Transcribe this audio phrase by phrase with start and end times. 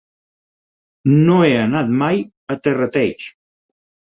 [1.27, 3.29] No he anat mai a Terrateig.